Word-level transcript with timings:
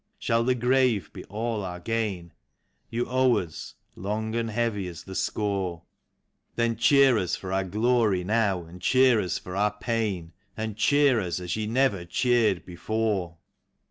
Shall 0.17 0.43
the 0.43 0.55
grave 0.55 1.13
be 1.13 1.23
all 1.25 1.63
our 1.63 1.79
gain? 1.79 2.33
You 2.89 3.05
owe 3.05 3.37
us. 3.37 3.75
Long 3.95 4.33
and 4.33 4.49
heavy 4.49 4.87
is 4.87 5.03
the 5.03 5.13
score. 5.13 5.83
Then 6.55 6.75
cheer 6.75 7.19
us 7.19 7.35
for 7.35 7.53
our 7.53 7.65
glory 7.65 8.23
now, 8.23 8.63
and 8.63 8.81
cheer 8.81 9.21
us 9.21 9.37
for 9.37 9.55
our 9.55 9.75
pain, 9.79 10.33
And 10.57 10.75
cheer 10.75 11.19
us 11.21 11.39
as 11.39 11.55
ye 11.55 11.67
never 11.67 12.03
cheered 12.03 12.65
before." 12.65 13.37